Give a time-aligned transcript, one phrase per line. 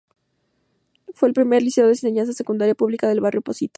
[1.13, 3.69] Fue el primer liceo de Enseñanza Secundaria Pública del barrio Pocitos.